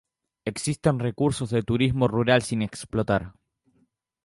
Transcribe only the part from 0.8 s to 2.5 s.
recursos de turismo rural